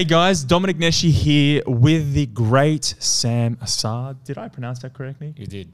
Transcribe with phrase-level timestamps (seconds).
[0.00, 4.24] Hey guys, Dominic Neshi here with the great Sam Assad.
[4.24, 5.34] Did I pronounce that correctly?
[5.36, 5.70] You did.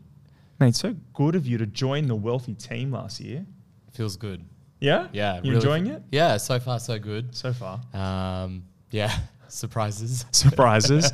[0.59, 3.47] Mate, so good of you to join the wealthy team last year.
[3.93, 4.45] Feels good.
[4.81, 5.07] Yeah?
[5.13, 5.37] Yeah.
[5.37, 6.03] You really enjoying it?
[6.11, 7.37] Yeah, so far so good.
[7.37, 7.81] So far.
[7.95, 9.17] Um, yeah,
[9.49, 10.25] surprises.
[10.33, 11.13] Surprises.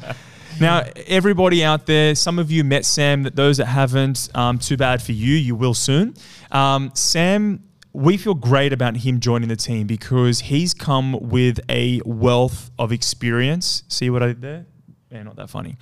[0.59, 4.79] now, everybody out there, some of you met Sam, that those that haven't, um, too
[4.79, 6.15] bad for you, you will soon.
[6.51, 7.63] Um, Sam,
[7.93, 12.93] we feel great about him joining the team because he's come with a wealth of
[12.93, 13.85] experience.
[13.89, 14.67] See what I did there?
[15.11, 15.77] Yeah, not that funny.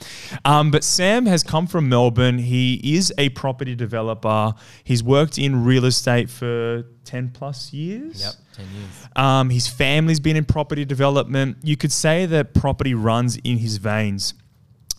[0.45, 2.39] Um, but Sam has come from Melbourne.
[2.39, 4.55] He is a property developer.
[4.83, 8.21] He's worked in real estate for 10 plus years.
[8.21, 9.09] Yep, 10 years.
[9.15, 11.59] Um, his family's been in property development.
[11.63, 14.35] You could say that property runs in his veins.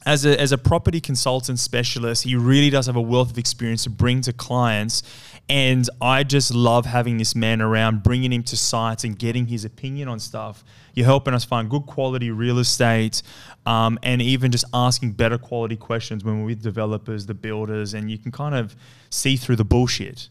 [0.04, 3.84] As a, as a property consultant specialist, he really does have a wealth of experience
[3.84, 5.04] to bring to clients.
[5.48, 9.64] And I just love having this man around, bringing him to sites and getting his
[9.64, 10.64] opinion on stuff.
[10.96, 13.22] You're helping us find good quality real estate
[13.66, 18.10] um, and even just asking better quality questions when we're with developers, the builders, and
[18.10, 18.76] you can kind of
[19.10, 20.30] see through the bullshit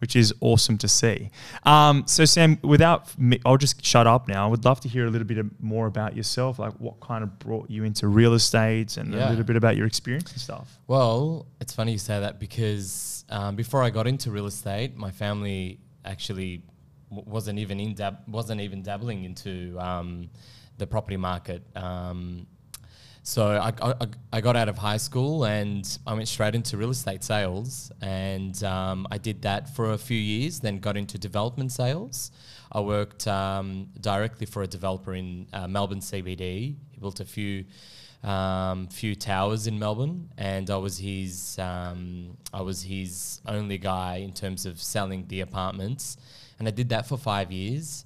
[0.00, 1.30] which is awesome to see.
[1.64, 4.46] Um, so, Sam, without me, I'll just shut up now.
[4.46, 7.38] I would love to hear a little bit more about yourself, like what kind of
[7.38, 10.78] brought you into real estate and a little bit about your experience and stuff.
[10.86, 15.10] Well, it's funny you say that because um, before I got into real estate, my
[15.10, 16.62] family actually
[17.10, 20.30] w- wasn't even in dab- wasn't even dabbling into um,
[20.78, 21.62] the property market.
[23.22, 23.94] So I, I,
[24.32, 28.62] I got out of high school and I went straight into real estate sales, and
[28.64, 30.60] um, I did that for a few years.
[30.60, 32.30] Then got into development sales.
[32.72, 36.76] I worked um, directly for a developer in uh, Melbourne CBD.
[36.90, 37.64] He built a few
[38.22, 44.16] um, few towers in Melbourne, and I was his um, I was his only guy
[44.16, 46.16] in terms of selling the apartments,
[46.58, 48.04] and I did that for five years.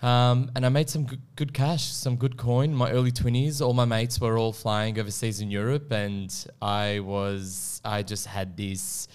[0.00, 2.72] Um, and I made some good, good cash, some good coin.
[2.72, 6.32] My early twenties, all my mates were all flying overseas in Europe, and
[6.62, 9.08] I was I just had this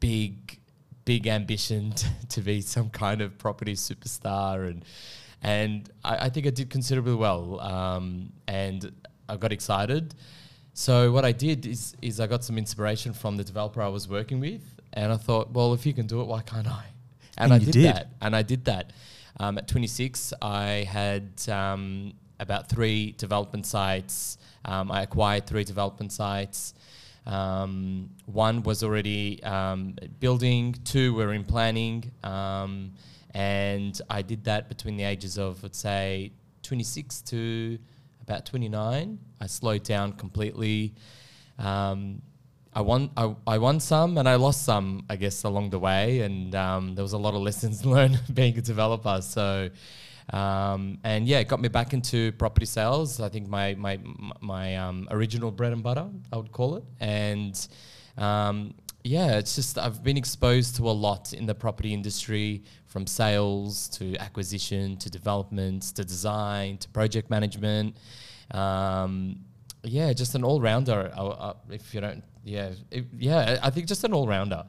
[0.00, 0.58] big,
[1.04, 4.84] big ambition to, to be some kind of property superstar, and
[5.42, 7.60] and I, I think I did considerably well.
[7.60, 8.90] Um, and
[9.28, 10.14] I got excited.
[10.72, 14.08] So what I did is is I got some inspiration from the developer I was
[14.08, 14.62] working with,
[14.94, 16.84] and I thought, well, if you can do it, why can't I?
[17.36, 17.84] And, And I did, did.
[17.84, 18.92] that, and I did that.
[19.38, 24.38] Um, at 26, I had um, about three development sites.
[24.64, 26.74] Um, I acquired three development sites.
[27.26, 32.92] Um, one was already um, building, two were in planning, um,
[33.32, 36.32] and I did that between the ages of, let's say,
[36.62, 37.78] 26 to
[38.22, 39.18] about 29.
[39.40, 40.94] I slowed down completely.
[41.58, 42.22] Um,
[42.74, 46.20] I won, I, I won some and I lost some, I guess, along the way.
[46.20, 49.20] And um, there was a lot of lessons learned being a developer.
[49.20, 49.70] So,
[50.30, 53.20] um, and yeah, it got me back into property sales.
[53.20, 53.98] I think my my
[54.40, 56.84] my um, original bread and butter, I would call it.
[57.00, 57.68] And
[58.16, 58.74] um,
[59.04, 63.88] yeah, it's just I've been exposed to a lot in the property industry, from sales
[63.88, 67.96] to acquisition to development to design to project management.
[68.52, 69.40] Um,
[69.82, 71.10] yeah, just an all rounder.
[71.16, 74.64] Uh, uh, if you don't, yeah, it, yeah, I think just an all rounder.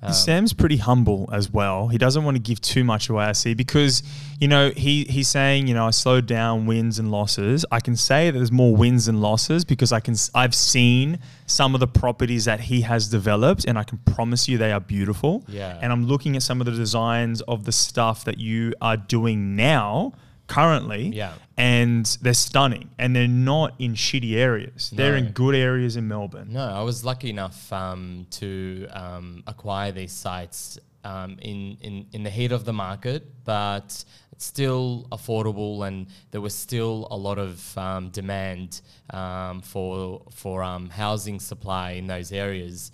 [0.00, 1.88] Um, Sam's pretty humble as well.
[1.88, 4.02] He doesn't want to give too much away, I see, because
[4.38, 7.66] you know he he's saying, you know, I slowed down wins and losses.
[7.70, 11.74] I can say that there's more wins than losses because I can I've seen some
[11.74, 15.44] of the properties that he has developed, and I can promise you they are beautiful.
[15.48, 15.78] Yeah.
[15.82, 19.56] And I'm looking at some of the designs of the stuff that you are doing
[19.56, 20.12] now,
[20.48, 21.08] currently.
[21.08, 21.34] Yeah.
[21.56, 24.90] And they're stunning, and they're not in shitty areas.
[24.90, 26.48] They're in good areas in Melbourne.
[26.52, 32.22] No, I was lucky enough um, to um, acquire these sites um, in, in, in
[32.22, 37.38] the heat of the market, but it's still affordable, and there was still a lot
[37.38, 38.80] of um, demand
[39.10, 42.92] um, for for um, housing supply in those areas.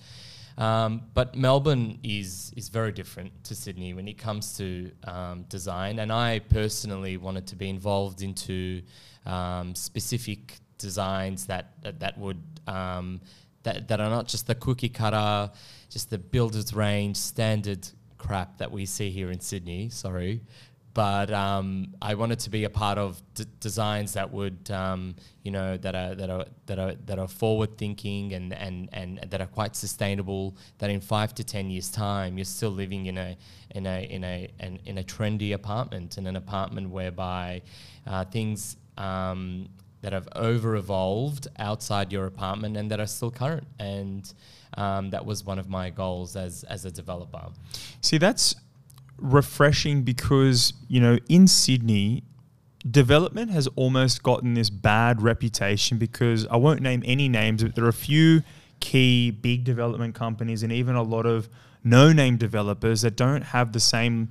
[0.56, 5.98] Um, but Melbourne is is very different to Sydney when it comes to um, design,
[5.98, 8.82] and I personally wanted to be involved into
[9.26, 13.20] um, specific designs that that, that would um,
[13.64, 15.50] that, that are not just the cookie cutter,
[15.90, 19.88] just the builders range standard crap that we see here in Sydney.
[19.88, 20.40] Sorry,
[20.94, 25.50] but um, I wanted to be a part of d- designs that would, um, you
[25.50, 29.40] know, that are that are that are that are forward thinking and, and and that
[29.40, 30.56] are quite sustainable.
[30.78, 33.36] That in five to ten years' time, you're still living in a
[33.70, 37.62] in a in a an, in a trendy apartment, in an apartment whereby
[38.06, 38.76] uh, things.
[38.96, 39.68] Um,
[40.02, 43.66] that have over evolved outside your apartment and that are still current.
[43.78, 44.30] And
[44.76, 47.46] um, that was one of my goals as, as a developer.
[48.02, 48.54] See, that's
[49.18, 52.24] refreshing because, you know, in Sydney,
[52.90, 57.84] development has almost gotten this bad reputation because I won't name any names, but there
[57.84, 58.42] are a few
[58.80, 61.48] key big development companies and even a lot of
[61.82, 64.30] no name developers that don't have the same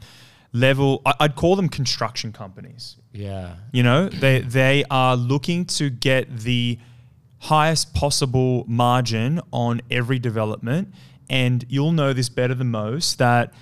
[0.51, 1.01] level.
[1.05, 2.97] I- I'd call them construction companies.
[3.11, 3.55] Yeah.
[3.71, 6.77] You know, they they are looking to get the
[7.39, 10.93] highest possible margin on every development,
[11.29, 13.53] and you'll know this better than most that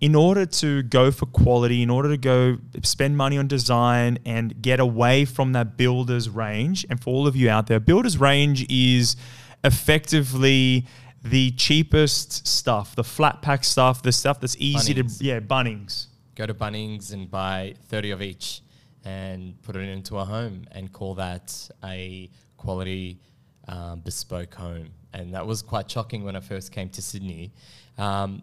[0.00, 4.60] in order to go for quality, in order to go spend money on design and
[4.62, 8.66] get away from that builder's range, and for all of you out there, builder's range
[8.70, 9.16] is
[9.62, 10.86] effectively
[11.22, 15.18] the cheapest stuff, the flat pack stuff, the stuff that's easy Bunnings.
[15.18, 16.06] to yeah, Bunnings.
[16.34, 18.62] Go to Bunnings and buy 30 of each
[19.04, 23.20] and put it into a home and call that a quality
[23.68, 24.90] um, bespoke home.
[25.12, 27.52] And that was quite shocking when I first came to Sydney.
[27.98, 28.42] Um,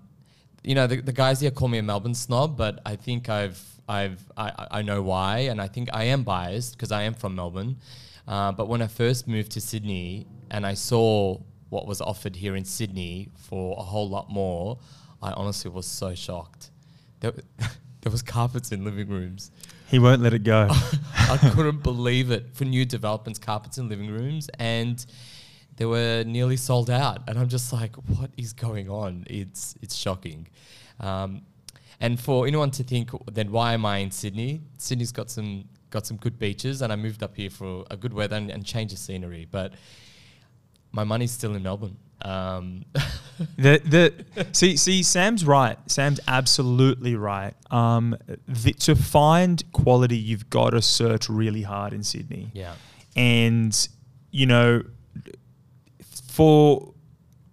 [0.67, 3.63] you know, the, the guys here call me a Melbourne snob, but I think I've,
[3.87, 5.39] I've, I, I know why.
[5.49, 7.77] And I think I am biased because I am from Melbourne.
[8.27, 12.57] Uh, but when I first moved to Sydney and I saw what was offered here
[12.57, 14.77] in Sydney for a whole lot more,
[15.21, 16.71] I honestly was so shocked.
[17.21, 17.31] There,
[18.01, 19.51] there was carpets in living rooms.
[19.87, 20.67] He won't let it go.
[21.17, 25.05] I couldn't believe it for new developments, carpets in living rooms, and
[25.77, 27.21] they were nearly sold out.
[27.27, 29.25] And I'm just like, what is going on?
[29.29, 30.47] It's it's shocking.
[31.00, 31.44] Um,
[32.00, 34.62] and for anyone to think, then why am I in Sydney?
[34.77, 38.13] Sydney's got some got some good beaches, and I moved up here for a good
[38.13, 39.47] weather and, and change of scenery.
[39.50, 39.74] But
[40.91, 41.97] my money's still in Melbourne.
[42.21, 42.85] Um,
[43.57, 45.77] the the see see Sam's right.
[45.88, 47.53] Sam's absolutely right.
[47.71, 52.51] Um, the, to find quality, you've got to search really hard in Sydney.
[52.53, 52.73] yeah,
[53.15, 53.88] And
[54.31, 54.83] you know,
[56.37, 56.93] for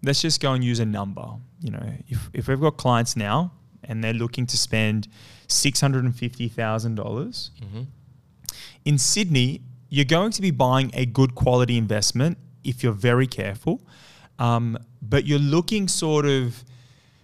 [0.02, 1.26] let's just go and use a number.
[1.60, 3.52] You know, if if we've got clients now
[3.88, 5.08] and they're looking to spend
[5.48, 7.82] six hundred and fifty thousand dollars hmm
[8.84, 13.80] in Sydney, you're going to be buying a good quality investment if you're very careful.
[14.38, 16.62] Um, but you're looking sort of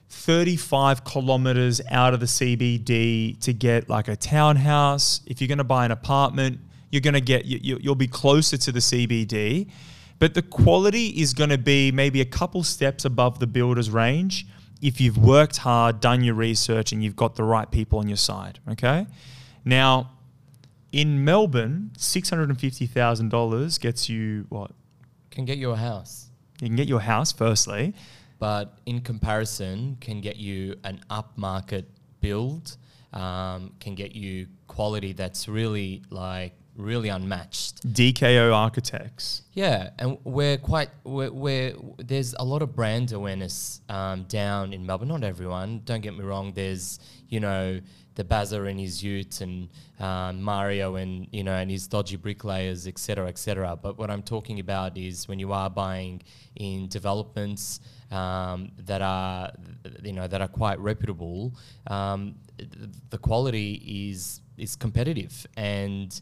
[0.09, 5.21] 35 kilometers out of the CBD to get like a townhouse.
[5.27, 6.61] If you're going to buy an apartment,
[6.91, 9.69] you're going to get, you, you- you'll be closer to the CBD.
[10.21, 14.47] But the quality is going to be maybe a couple steps above the builder's range
[14.81, 18.17] if you've worked hard, done your research, and you've got the right people on your
[18.17, 18.59] side.
[18.71, 19.07] Okay.
[19.65, 20.13] Now,
[20.93, 24.73] in Melbourne, six hundred and fifty thousand dollars gets you what?
[25.31, 26.29] can get you a house.
[26.61, 27.95] You can get your house firstly.
[28.39, 31.85] but in comparison, can get you an upmarket
[32.21, 32.77] build,
[33.13, 37.87] um, can get you quality that's really like really unmatched.
[37.93, 39.43] DKO Architects.
[39.53, 44.85] Yeah, and we're quite we're, we're there's a lot of brand awareness um, down in
[44.87, 45.09] Melbourne.
[45.09, 46.53] Not everyone, don't get me wrong.
[46.53, 46.99] There's
[47.29, 47.81] you know
[48.15, 49.69] the Bazza and his Ute and
[49.99, 53.77] um, Mario and you know and his dodgy bricklayers, etc., etc.
[53.81, 56.23] But what I'm talking about is when you are buying
[56.57, 57.81] in developments
[58.11, 59.53] um, that are
[60.03, 61.55] you know that are quite reputable,
[61.87, 62.71] um, th-
[63.11, 66.21] the quality is is competitive and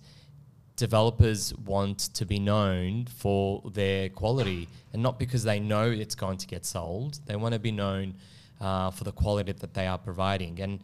[0.79, 6.39] developers want to be known for their quality and not because they know it's going
[6.39, 7.19] to get sold.
[7.27, 8.15] They want to be known
[8.61, 10.61] uh, for the quality that they are providing.
[10.61, 10.81] And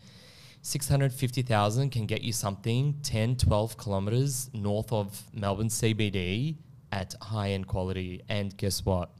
[0.62, 6.57] 650,000 can get you something 10, 12 kilometers north of Melbourne CBD
[6.90, 8.21] at high end quality.
[8.28, 9.11] And guess what?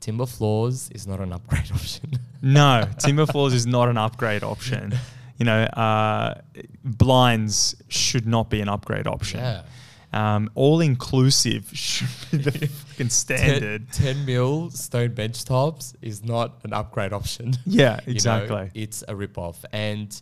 [0.00, 2.18] Timber floors is not an upgrade option.
[2.42, 4.94] No, timber floors is not an upgrade option.
[5.38, 6.40] You know, uh,
[6.84, 9.40] blinds should not be an upgrade option.
[9.40, 9.62] yeah.
[10.12, 13.90] Um, all inclusive should be the fucking standard.
[13.92, 17.54] 10, 10 mil stone bench tops is not an upgrade option.
[17.64, 18.70] Yeah, You know, exactly.
[18.74, 19.64] it's a rip-off.
[19.72, 20.20] And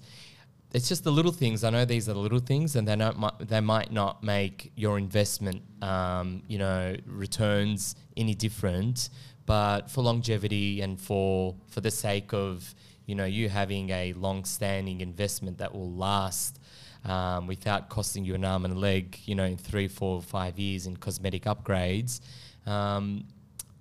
[0.73, 1.65] it's just the little things.
[1.65, 5.63] I know these are the little things, and they don't—they might not make your investment,
[5.83, 9.11] um, you know, returns any different.
[9.47, 12.73] But for longevity and for for the sake of
[13.07, 16.60] you know you having a long-standing investment that will last
[17.05, 20.59] um, without costing you an arm and a leg, you know, in three, four, five
[20.59, 22.21] years in cosmetic upgrades,
[22.67, 23.25] um,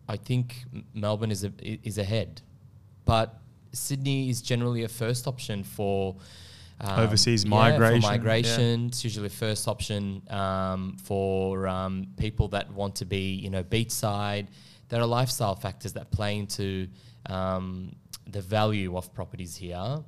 [0.07, 2.41] I think Melbourne is a, is ahead.
[3.05, 3.39] But
[3.71, 6.15] Sydney is generally a first option for
[6.81, 8.17] um, Overseas yeah, migration, For yeah.
[8.17, 13.49] migration, it's usually a first option um, for um, people that want to be, you
[13.49, 14.47] know, beachside.
[14.87, 16.87] There are lifestyle factors that play into
[17.25, 17.95] um,
[18.27, 20.03] the value of properties here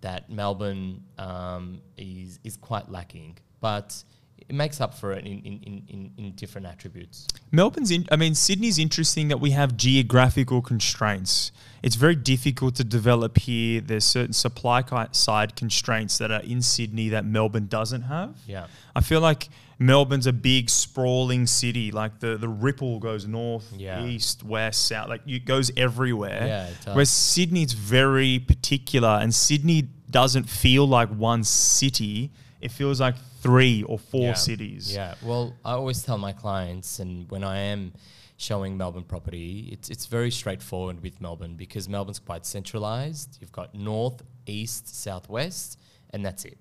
[0.00, 3.38] that Melbourne um, is is quite lacking.
[3.60, 4.02] But
[4.48, 7.26] it makes up for it in, in, in, in, different attributes.
[7.50, 11.50] Melbourne's in, I mean, Sydney's interesting that we have geographical constraints.
[11.82, 13.80] It's very difficult to develop here.
[13.80, 18.36] There's certain supply side constraints that are in Sydney that Melbourne doesn't have.
[18.46, 18.66] Yeah.
[18.94, 21.90] I feel like Melbourne's a big sprawling city.
[21.90, 24.04] Like the, the ripple goes north, Yeah.
[24.04, 25.08] east, west, south.
[25.08, 26.46] Like it goes everywhere.
[26.46, 26.94] Yeah, it does.
[26.94, 32.30] Whereas Sydney's very particular, and Sydney doesn't feel like one city.
[32.60, 34.34] It feels like three or four yeah.
[34.34, 34.94] cities.
[34.94, 35.14] Yeah.
[35.22, 37.92] Well, I always tell my clients, and when I am
[38.36, 43.38] showing Melbourne property, it's it's very straightforward with Melbourne because Melbourne's quite centralized.
[43.40, 45.78] You've got north, east, southwest,
[46.10, 46.58] and that's it.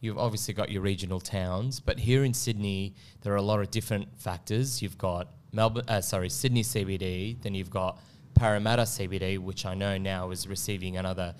[0.00, 3.70] You've obviously got your regional towns, but here in Sydney, there are a lot of
[3.70, 4.82] different factors.
[4.82, 7.98] You've got Melbourne, uh, sorry, Sydney CBD, then you've got
[8.34, 11.34] Parramatta CBD, which I know now is receiving another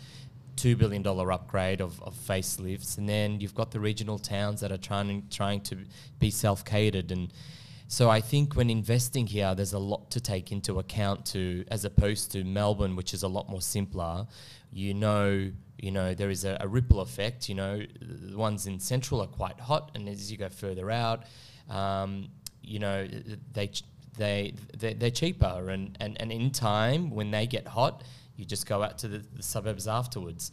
[0.57, 4.73] two billion dollar upgrade of, of facelifts, and then you've got the regional towns that
[4.73, 5.77] are trying trying to
[6.19, 7.33] be self catered, and
[7.89, 11.85] so I think when investing here, there's a lot to take into account to as
[11.85, 14.27] opposed to Melbourne, which is a lot more simpler.
[14.73, 17.49] You know, you know there is a, a ripple effect.
[17.49, 21.25] You know, the ones in central are quite hot, and as you go further out,
[21.69, 22.29] um,
[22.63, 23.07] you know
[23.53, 23.71] they.
[24.19, 28.03] They, they they're cheaper and, and, and in time when they get hot
[28.37, 30.53] you just go out to the, the suburbs afterwards.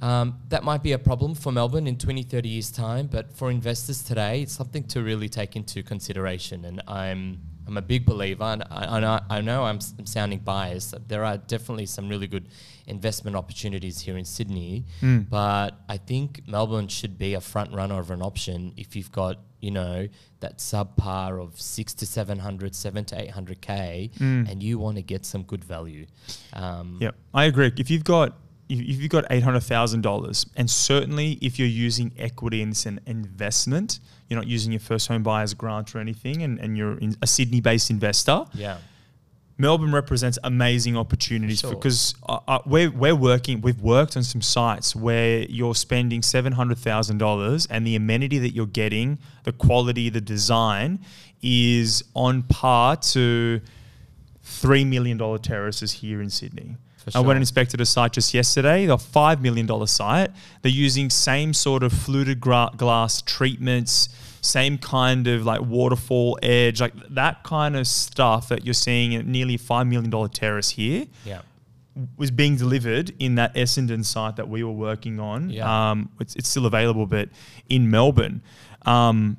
[0.00, 3.50] Um, that might be a problem for Melbourne in 20, 30 years' time, but for
[3.50, 6.66] investors today, it's something to really take into consideration.
[6.66, 10.04] And I'm, I'm a big believer, and I, I know, I know I'm, s- I'm
[10.04, 10.94] sounding biased.
[11.08, 12.48] There are definitely some really good
[12.86, 14.84] investment opportunities here in Sydney,
[15.30, 19.38] but I think Melbourne should be a front runner of an option if you've got,
[19.60, 20.08] you know,
[20.40, 25.42] that subpar of six to 700, seven to 800K, and you want to get some
[25.42, 26.06] good value.
[26.52, 27.72] Um, Yep, I agree.
[27.76, 28.36] If you've got
[28.68, 33.00] if you've got eight hundred thousand dollars, and certainly if you're using equity in an
[33.06, 37.16] investment, you're not using your first home buyer's grant or anything, and, and you're in
[37.22, 38.44] a Sydney-based investor.
[38.54, 38.78] Yeah.
[39.58, 41.70] Melbourne represents amazing opportunities Sure.
[41.70, 47.66] because uh, uh, we're, we're working, we've worked on some sites where you're spending $700,000
[47.70, 50.98] and the amenity that you're getting, the quality, the design
[51.42, 53.60] is on par to
[54.44, 56.76] $3 million terraces here in Sydney.
[56.98, 60.30] For I went and inspected a site just yesterday, a $5 million site.
[60.62, 64.08] They're using same sort of fluted gra- glass treatments,
[64.46, 69.26] same kind of like waterfall edge, like that kind of stuff that you're seeing at
[69.26, 71.40] nearly $5 million terrace here Yeah.
[72.16, 75.50] was being delivered in that Essendon site that we were working on.
[75.50, 75.90] Yeah.
[75.90, 77.28] Um, it's, it's still available, but
[77.68, 78.42] in Melbourne.
[78.86, 79.36] Um,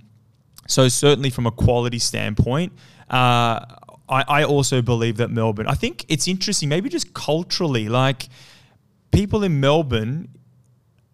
[0.67, 2.73] so certainly from a quality standpoint,
[3.09, 3.63] uh,
[4.09, 5.67] I, I also believe that Melbourne.
[5.67, 8.27] I think it's interesting, maybe just culturally, like
[9.11, 10.29] people in Melbourne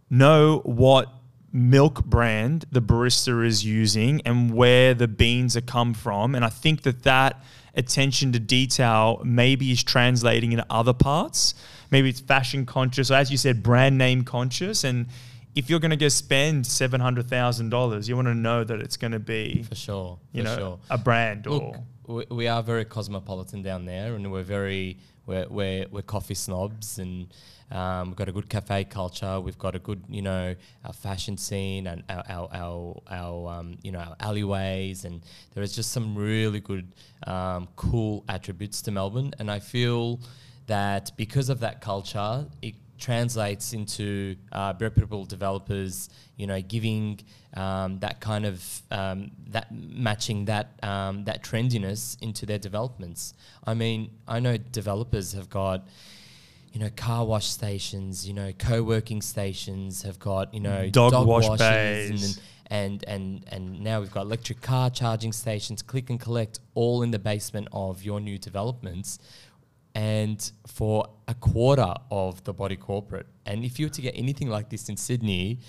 [0.09, 1.12] know what
[1.53, 6.50] milk brand the barista is using and where the beans are come from and i
[6.50, 7.43] think that that
[7.75, 11.53] attention to detail maybe is translating into other parts
[11.91, 15.05] maybe it's fashion conscious or as you said brand name conscious and
[15.55, 19.19] if you're going to go spend $700000 you want to know that it's going to
[19.19, 20.19] be For sure.
[20.31, 20.79] For you know sure.
[20.89, 25.48] a brand Look, or we, we are very cosmopolitan down there, and we're very we're
[25.50, 27.27] we're, we're coffee snobs, and
[27.72, 29.39] um, we've got a good cafe culture.
[29.39, 33.77] We've got a good you know our fashion scene and our our our, our um,
[33.83, 35.22] you know our alleyways, and
[35.53, 36.91] there is just some really good
[37.25, 40.19] um, cool attributes to Melbourne, and I feel
[40.67, 47.19] that because of that culture, it translates into uh, reputable developers, you know, giving
[47.55, 53.33] um, that kind of um, that matching that um, that trendiness into their developments.
[53.67, 55.86] I mean, I know developers have got.
[56.72, 58.27] You know, car wash stations.
[58.27, 62.38] You know, co-working stations have got you know Dog wash washes bays.
[62.72, 67.03] and, and and and now we've got electric car charging stations, click and collect, all
[67.03, 69.19] in the basement of your new developments,
[69.95, 73.27] and for a quarter of the body corporate.
[73.45, 75.59] And if you were to get anything like this in Sydney,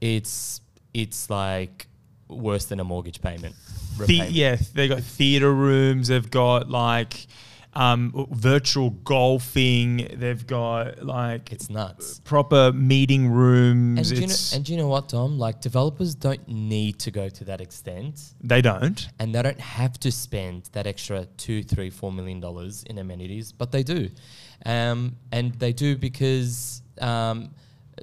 [0.00, 0.60] it's
[0.92, 1.86] it's like
[2.28, 3.54] worse than a mortgage payment.
[3.98, 6.08] The, yeah, they've got theater rooms.
[6.08, 7.26] They've got like
[7.74, 10.08] um, virtual golfing.
[10.14, 12.20] They've got like it's nuts.
[12.20, 13.98] proper meeting rooms.
[13.98, 15.38] And do, you know, and do you know what, Tom?
[15.38, 18.34] Like developers don't need to go to that extent.
[18.40, 19.08] they don't.
[19.18, 23.52] and they don't have to spend that extra two, three, four million dollars in amenities,
[23.52, 24.08] but they do,
[24.66, 27.50] um, and they do because um,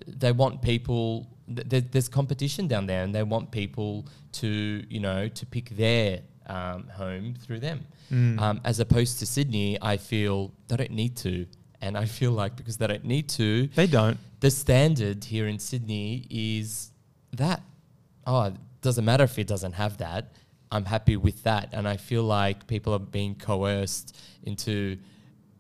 [0.08, 1.28] they want people.
[1.70, 4.48] Th- there's competition down there, and they want people to,
[4.90, 7.86] you know, to pick their um, home through them.
[8.12, 11.46] Um, as opposed to Sydney, I feel they don't need to,
[11.82, 14.18] and I feel like because they don't need to, They don't.
[14.42, 16.92] the standard here in Sydney is
[17.34, 17.62] that
[18.28, 20.34] oh, it doesn't matter if it doesn't have that.
[20.74, 21.70] I'm happy with that.
[21.74, 24.98] And I feel like people are being coerced into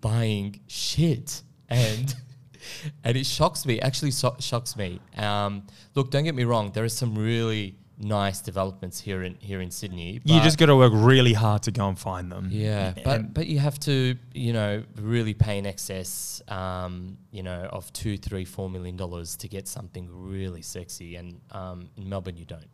[0.01, 1.41] buying shit.
[1.69, 2.13] And
[3.03, 4.99] and it shocks me, actually so- shocks me.
[5.17, 5.63] Um,
[5.95, 9.71] look, don't get me wrong, there are some really nice developments here in here in
[9.71, 10.21] Sydney.
[10.23, 12.49] You just got to work really hard to go and find them.
[12.51, 17.69] yeah, but but you have to you know really pay in excess um, you know
[17.71, 22.37] of two, three, four million dollars to get something really sexy, and um, in Melbourne
[22.37, 22.69] you don't.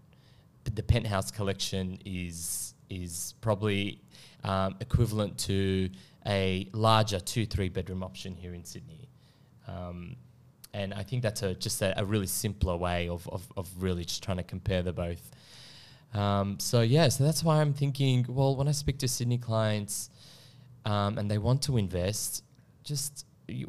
[0.63, 4.01] But the penthouse collection is is probably
[4.43, 5.89] um, equivalent to
[6.25, 9.09] a larger two, three bedroom option here in Sydney.
[9.67, 10.15] Um,
[10.79, 14.05] and I think that's a, just a, a really simpler way of, of, of really
[14.05, 15.23] just trying to compare the both.
[16.13, 18.25] Um, so yeah, so that's why I'm thinking.
[18.29, 20.09] Well, when I speak to Sydney clients,
[20.85, 22.43] um, and they want to invest,
[22.83, 23.25] just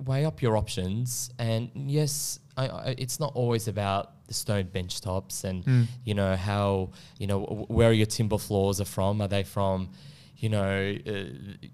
[0.06, 1.30] weigh up your options.
[1.38, 5.86] And yes, I, I, it's not always about the stone bench tops and Mm.
[6.04, 9.20] you know how you know wh- where your timber floors are from.
[9.20, 9.90] Are they from,
[10.36, 11.66] you know, uh,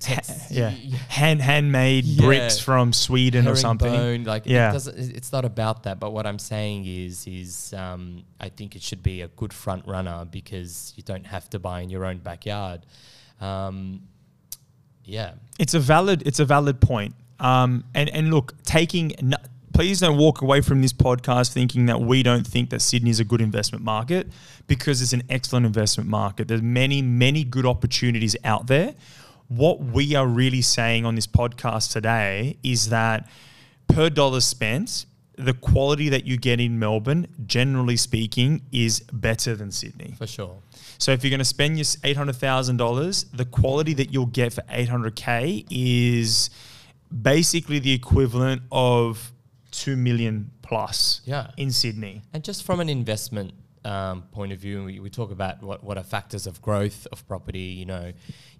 [0.50, 0.70] Yeah,
[1.08, 2.24] hand handmade Yeah.
[2.24, 3.92] bricks from Sweden or something.
[3.92, 4.74] herringbone, Like Yeah.
[4.74, 5.98] it it- it's not about that.
[6.00, 9.86] But what I'm saying is, is um, I think it should be a good front
[9.86, 12.86] runner because you don't have to buy in your own backyard.
[13.40, 14.02] Um,
[15.04, 16.22] yeah, It's a valid.
[16.26, 17.14] It's a valid point.
[17.40, 19.12] Um, and and look, taking.
[19.22, 19.36] No,
[19.72, 23.20] please don't walk away from this podcast thinking that we don't think that Sydney is
[23.20, 24.28] a good investment market
[24.66, 26.48] because it's an excellent investment market.
[26.48, 28.94] There's many many good opportunities out there.
[29.48, 33.28] What we are really saying on this podcast today is that
[33.86, 39.70] per dollar spent, the quality that you get in Melbourne, generally speaking, is better than
[39.70, 40.14] Sydney.
[40.18, 40.58] for sure.
[40.98, 44.26] So if you're going to spend your eight hundred thousand dollars, the quality that you'll
[44.26, 46.50] get for eight hundred k is
[47.22, 49.32] basically the equivalent of
[49.70, 51.52] two million plus Yeah.
[51.56, 52.22] in Sydney.
[52.34, 53.52] And just from an investment
[53.88, 57.26] um, point of view, we, we talk about what, what are factors of growth of
[57.26, 57.58] property.
[57.80, 58.12] You know,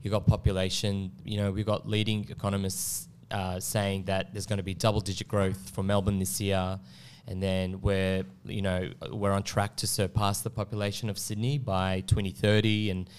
[0.02, 1.12] you got population.
[1.24, 5.28] You know, we've got leading economists uh, saying that there's going to be double digit
[5.28, 6.80] growth for Melbourne this year,
[7.26, 12.00] and then we're you know we're on track to surpass the population of Sydney by
[12.06, 12.90] 2030.
[12.90, 13.10] And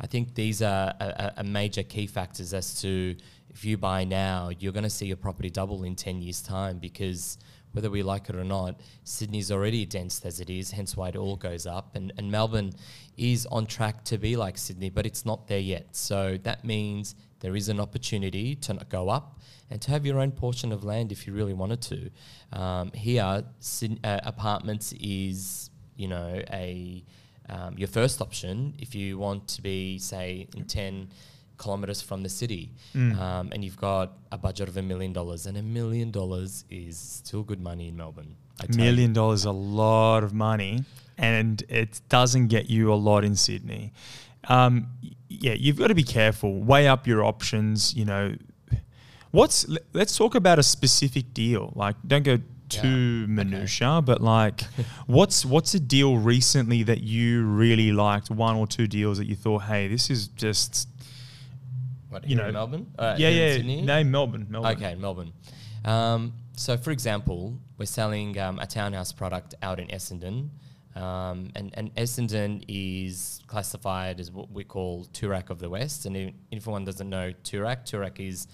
[0.00, 3.14] I think these are a- a major key factors as to
[3.50, 6.78] if you buy now, you're going to see your property double in 10 years' time
[6.78, 7.38] because
[7.72, 11.16] whether we like it or not, Sydney's already dense as it is, hence why it
[11.16, 11.94] all goes up.
[11.94, 12.72] And, and Melbourne
[13.16, 15.94] is on track to be like Sydney, but it's not there yet.
[15.94, 19.38] So that means there is an opportunity to go up
[19.70, 22.10] and to have your own portion of land if you really wanted to.
[22.58, 27.04] Um, here, uh, apartments is, you know, a
[27.50, 31.08] um, your first option if you want to be, say, in 10
[31.58, 33.18] kilometers from the city Mm.
[33.18, 36.96] um, and you've got a budget of a million dollars and a million dollars is
[36.98, 38.76] still good money in melbourne A.
[38.76, 40.84] Million dollars is a lot of money,
[41.16, 43.92] and it doesn't get you a lot in Sydney.
[44.48, 44.72] Um,
[45.28, 46.50] yeah, you've got to be careful.
[46.70, 47.94] Weigh up your options.
[47.94, 48.34] You know,
[49.30, 49.66] what's?
[49.92, 51.72] Let's talk about a specific deal.
[51.76, 54.62] Like, don't go too minutia, but like,
[55.06, 58.30] what's what's a deal recently that you really liked?
[58.30, 60.88] One or two deals that you thought, hey, this is just
[62.08, 63.52] what, you know, melbourne uh, yeah, yeah.
[63.54, 63.82] Sydney?
[63.82, 64.76] No, Melbourne, Melbourne.
[64.76, 65.32] Okay, Melbourne.
[65.84, 70.50] Um, so, for example, we're selling um, a townhouse product out in Essendon.
[70.96, 76.06] Um, and, and Essendon is classified as what we call Toorak of the West.
[76.06, 78.48] And if, if anyone doesn't know Toorak, Toorak is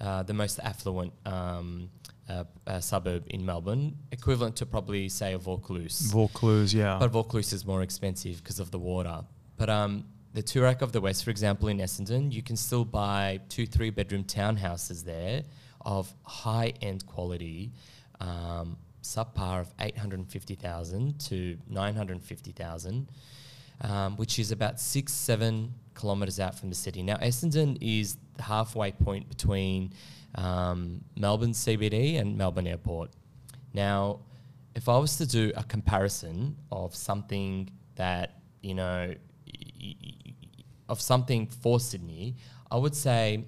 [0.00, 1.90] uh, the most affluent um,
[2.28, 6.10] uh, uh, suburb in Melbourne, equivalent to probably, say, a Vaucluse.
[6.10, 6.96] Vaucluse, yeah.
[6.98, 9.22] But Vaucluse is more expensive because of the water.
[9.58, 13.40] But um, the Toorak of the West, for example, in Essendon, you can still buy
[13.48, 15.42] two, three bedroom townhouses there
[15.80, 17.72] of high end quality,
[18.20, 23.08] um, subpar of 850,000 to 950,000,
[23.80, 27.02] um, which is about six, seven kilometres out from the city.
[27.02, 29.92] Now, Essendon is the halfway point between
[30.36, 33.10] um, Melbourne CBD and Melbourne Airport.
[33.72, 34.20] Now,
[34.76, 39.14] if I was to do a comparison of something that, you know,
[40.88, 42.36] of something for Sydney,
[42.70, 43.44] I would say,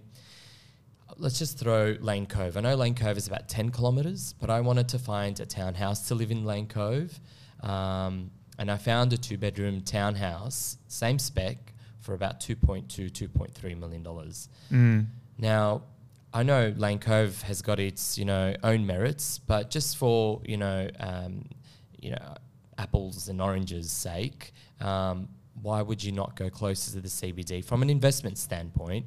[1.17, 2.57] let's just throw Lane Cove.
[2.57, 6.09] I know Lane Cove is about 10 kilometres, but I wanted to find a townhouse
[6.09, 7.19] to live in Lane Cove.
[7.61, 14.03] Um, and I found a two bedroom townhouse, same spec, for about 2.2, 2.3 million
[14.03, 14.49] dollars.
[14.71, 15.07] Mm.
[15.39, 15.83] Now,
[16.35, 20.57] I know Lane Cove has got its you know own merits, but just for you
[20.57, 21.45] know um,
[21.99, 22.35] you know
[22.79, 25.29] apples and oranges' sake, um,
[25.61, 29.07] why would you not go closer to the CBD from an investment standpoint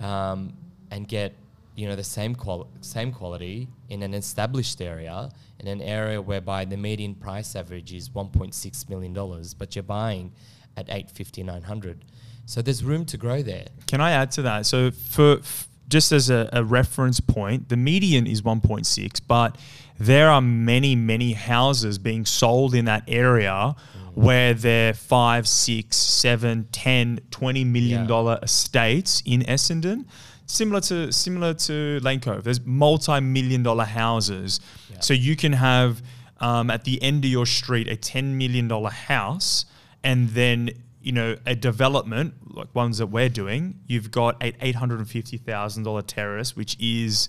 [0.00, 0.52] um,
[0.90, 1.34] and get
[1.74, 6.64] you know the same qual- same quality in an established area in an area whereby
[6.64, 10.32] the median price average is 1.6 million dollars but you're buying
[10.76, 12.04] at 850 900
[12.44, 14.66] so there's room to grow there Can I add to that?
[14.66, 19.58] So for f- just as a, a reference point, the median is 1.6, but
[19.98, 23.74] there are many, many houses being sold in that area
[24.14, 28.36] where they're five, six, seven, 10, 20 million Yeah.
[28.42, 30.04] estates in Essendon.
[30.46, 34.60] Similar to similar to Lane Cove, there's multi-million dollar houses.
[34.90, 35.00] Yeah.
[35.00, 36.02] So you can have
[36.40, 39.64] um, at the end of your street a ten million dollar house,
[40.04, 40.70] and then
[41.00, 43.78] you know a development like ones that we're doing.
[43.86, 47.28] You've got a eight hundred and fifty thousand dollar terrace, which is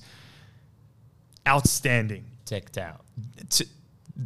[1.47, 3.01] outstanding decked out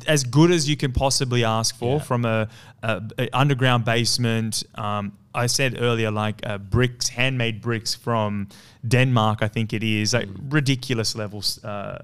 [0.08, 2.04] as good as you can possibly ask for Yeah.
[2.04, 2.47] from a,
[2.84, 4.63] a, a underground basement.
[4.76, 5.12] Um,
[5.43, 8.47] I said earlier, like uh, bricks, handmade bricks from
[8.88, 9.39] Denmark.
[9.41, 10.54] I think it is like Mm.
[10.54, 11.97] ridiculous levels uh,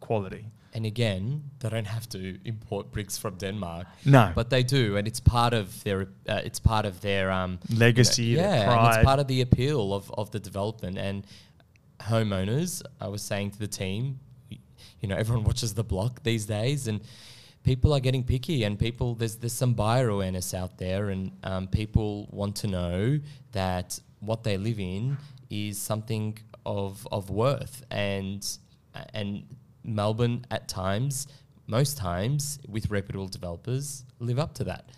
[0.00, 0.44] quality.
[0.76, 4.32] and again they don't have to import bricks from Denmark No.
[4.34, 8.34] but they do and it's part of their uh, it's part of their um, Legacy,
[8.34, 11.24] their yeah, and it's part of the appeal of, of the development and
[12.00, 12.82] homeowners.
[13.00, 14.18] I was saying to the team,
[15.04, 17.02] you know, everyone watches the block these days, and
[17.62, 21.68] people are getting picky, and people there's there's some buyer awareness out there, and um,
[21.68, 23.20] people want to know
[23.52, 25.18] that what they live in
[25.50, 28.40] is something of of worth, and
[29.12, 29.44] and
[29.84, 31.26] Melbourne at times,
[31.66, 34.88] most times with reputable developers, live up to that.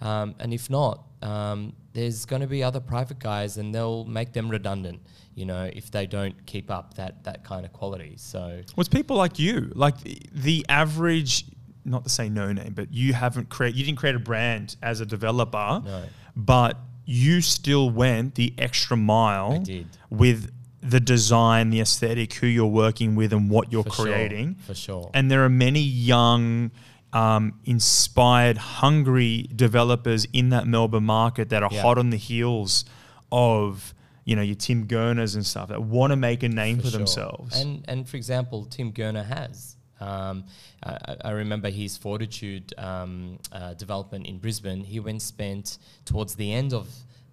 [0.00, 4.32] Um, and if not, um, there's going to be other private guys, and they'll make
[4.32, 5.00] them redundant.
[5.34, 8.14] You know, if they don't keep up that that kind of quality.
[8.16, 11.44] So Well, it's people like you, like the, the average.
[11.84, 13.74] Not to say no name, but you haven't create.
[13.74, 16.02] You didn't create a brand as a developer, No.
[16.36, 19.52] but you still went the extra mile.
[19.52, 19.86] I did.
[20.10, 24.56] with the design, the aesthetic, who you're working with, and what you're For sure, creating.
[24.66, 25.10] for sure.
[25.14, 26.70] And there are many young,
[27.12, 31.82] um, inspired, hungry developers in that Melbourne market that are Yeah.
[31.82, 32.84] hot on the heels
[33.32, 33.94] of
[34.24, 36.98] you know your Tim Gurners and stuff that want to make a name for, sure.
[36.98, 37.60] themselves.
[37.60, 39.76] And and for example, Tim Gurner has.
[40.00, 40.44] Um,
[40.82, 44.82] I, I- I remember his Fortitude um, uh, development in Brisbane.
[44.84, 46.88] He went spent towards the end of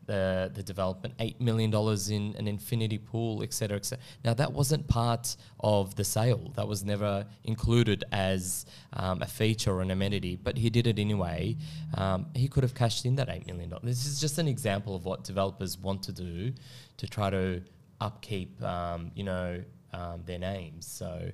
[0.08, 4.04] the, the development eight million dollars in an infinity pool, et cetera, et cetera.
[4.26, 6.52] Now that wasn't part of the sale.
[6.56, 10.98] That was never included as um, a feature or an amenity, but he did it
[10.98, 11.58] anyway.
[11.94, 13.84] Um, he could have cashed in that eight million dollars.
[13.84, 16.54] This is just an example of what developers want to do
[16.98, 17.62] to try to
[18.02, 20.88] upkeep, um, you know, um, their names.
[20.88, 21.32] So,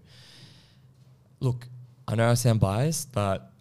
[1.40, 1.68] look,
[2.08, 3.53] I know I sound biased, but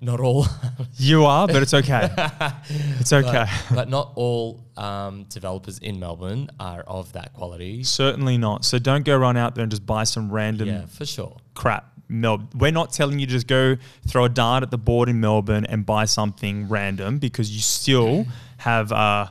[0.00, 0.46] not all.
[0.96, 2.08] you are, but it's okay.
[3.00, 3.46] it's okay.
[3.68, 7.82] but, but not all um, developers in Melbourne are of that quality.
[7.82, 8.64] Certainly not.
[8.64, 11.36] So don't go run out there and just buy some random Yeah, for sure.
[11.54, 11.92] crap.
[12.08, 13.76] Mel- we're not telling you to just go
[14.06, 18.26] throw a dart at the board in Melbourne and buy something random because you still
[18.58, 19.26] have uh,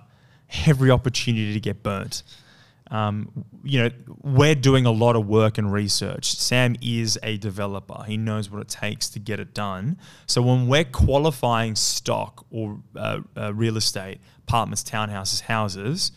[0.65, 2.23] every opportunity to get burnt.
[2.91, 3.89] Um, you know,
[4.21, 6.35] we're doing a lot of work and research.
[6.35, 8.03] Sam is a developer.
[8.05, 9.97] He knows what it takes to get it done.
[10.27, 16.11] So when we're qualifying stock or uh, uh, real estate, apartments, townhouses, houses,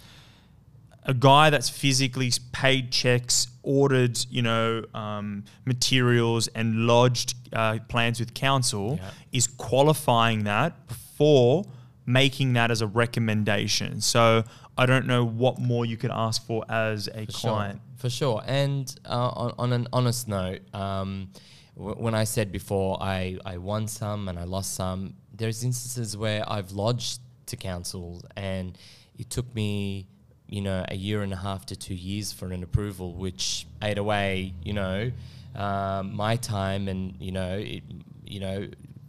[1.05, 8.21] a guy that's physically paid checks, ordered, you know, um, materials and lodged uh, plans
[8.21, 9.11] with council Yeah.
[9.33, 11.65] is qualifying that before
[12.05, 14.01] making that as a recommendation.
[14.03, 14.45] So
[14.79, 17.81] I don't know what more you could ask for as a For client.
[17.81, 18.43] Sure, for sure.
[18.47, 21.31] And uh, on, on an honest note, um,
[21.77, 26.17] w- when I said before I, I won some and I lost some, there's instances
[26.17, 28.79] where I've lodged to council and
[29.19, 30.07] it took me,
[30.49, 33.99] you know, a year and a half to two years for an approval, which ate
[33.99, 35.11] away, you know,
[35.57, 37.83] um, my time and, you know, it,
[38.25, 38.69] you know,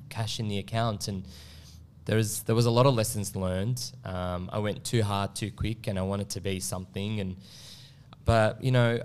[0.10, 1.23] cash in the account and
[2.09, 3.79] there was there was a lot of lessons learned.
[4.03, 7.19] Um, I went too hard too quick, and I wanted to be something.
[7.19, 7.37] And
[8.25, 8.99] but you know,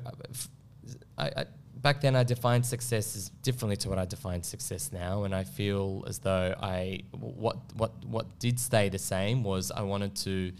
[1.19, 1.45] I, I,
[1.77, 5.45] back then I defined success as differently to what I define success now, and I
[5.45, 10.51] feel as though I what what what did stay the same was I wanted to,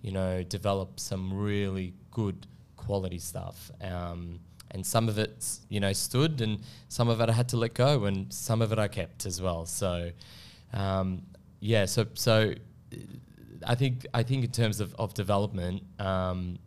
[0.00, 2.46] you know, develop some really good
[2.78, 3.70] quality stuff.
[3.82, 7.58] Um, and some of it, you know, stood, and some of it I had to
[7.58, 9.66] let go, and some of it I kept as well.
[9.66, 10.12] So,
[10.72, 11.24] um,
[11.60, 12.54] yeah, so so
[13.66, 16.58] I think I think in terms of, of development, um,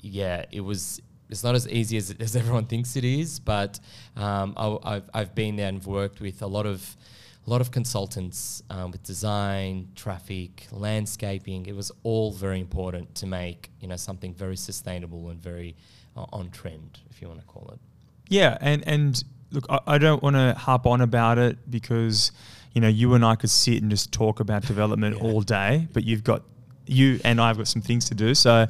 [0.00, 3.80] yeah, it was it's not as easy as, as everyone thinks it is, but
[4.16, 6.96] um, I, have I've been there and worked with a lot of
[7.46, 11.66] a lot of consultants um, with design, traffic, landscaping.
[11.66, 15.76] It was all very important to make you know something very sustainable and very
[16.16, 17.80] uh, on trend, if you want to call it.
[18.28, 22.32] Yeah, and and look, I, I don't want to harp on about it because
[22.74, 25.22] you know you and I could sit and just talk about development yeah.
[25.22, 26.42] all day, but you've got
[26.86, 28.34] you and I've got some things to do.
[28.34, 28.66] So,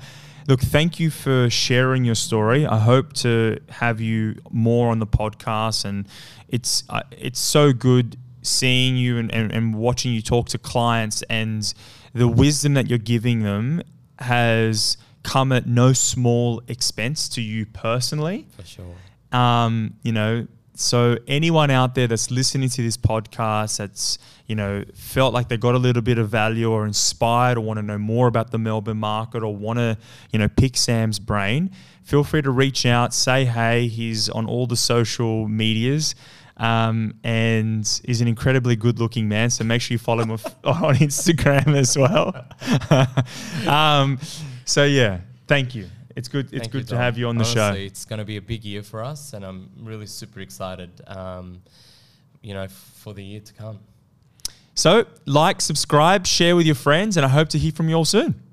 [0.47, 2.67] look, thank you for sharing your story.
[2.67, 6.07] I hope to have you more on the podcast, and
[6.49, 11.23] it's uh, it's so good seeing you and, and, and watching you talk to clients
[11.31, 11.73] and
[12.13, 13.83] the wisdom that you're giving them
[14.19, 18.47] has come at no small expense to you personally.
[18.57, 18.95] For sure.
[19.33, 24.85] Um, you know, so anyone out there that's listening to this podcast that's you know
[24.95, 27.99] felt like they got a little bit of value or inspired or want to know
[27.99, 29.97] more about the Melbourne market or want to
[30.33, 31.71] you know pick Sam's brain,
[32.03, 33.15] feel free to reach out.
[33.15, 33.89] Say hey.
[33.89, 36.15] He's on all the social medias
[36.57, 39.51] um, and is an incredibly good looking man.
[39.51, 40.39] So make sure you follow him on
[40.97, 42.35] Instagram as well.
[43.73, 44.19] um,
[44.65, 45.89] so yeah, thank you.
[46.17, 46.47] It's good.
[46.47, 47.73] It's Thank good you, to have you on the show.
[47.73, 50.91] It's going to be a big year for us, and I'm really super excited.
[51.07, 51.63] Um,
[52.43, 53.81] you know, for the year to come.
[54.75, 58.05] So, like, subscribe, share with your friends, and I hope to hear from you all
[58.05, 58.44] soon.